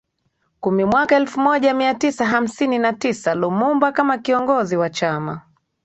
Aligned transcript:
kumi 0.59 0.85
mwaka 0.85 1.15
elfu 1.15 1.39
moja 1.39 1.73
mia 1.73 1.93
tisa 1.93 2.25
hamsini 2.25 2.79
na 2.79 2.93
tisa 2.93 3.35
Lumumba 3.35 3.91
kama 3.91 4.17
kiongozi 4.17 4.77
wa 4.77 4.89
chama 4.89 5.41